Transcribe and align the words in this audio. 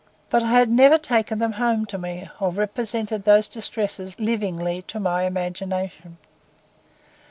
But 0.31 0.41
I 0.41 0.47
had 0.47 0.69
never 0.71 0.97
taken 0.97 1.37
them 1.37 1.51
home 1.51 1.85
to 1.85 1.99
me 1.99 2.27
or 2.39 2.49
represented 2.49 3.23
these 3.23 3.47
distresses 3.47 4.15
livingly 4.19 4.81
to 4.87 4.99
my 4.99 5.25
imagination. 5.25 6.17